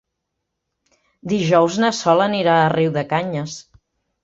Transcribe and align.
Dijous 1.35 1.77
na 1.85 1.93
Sol 1.99 2.25
anirà 2.27 2.57
a 2.65 2.73
Riudecanyes. 2.77 3.63